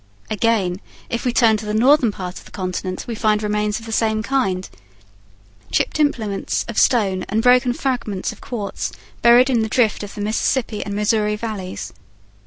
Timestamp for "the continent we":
2.45-3.13